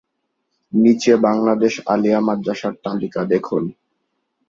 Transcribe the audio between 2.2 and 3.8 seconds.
মাদ্রাসার তালিকা দেখুন।